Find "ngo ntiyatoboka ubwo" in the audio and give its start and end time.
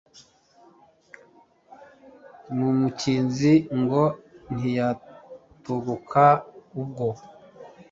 3.79-7.07